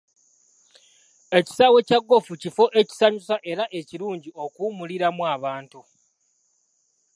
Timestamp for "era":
3.51-3.65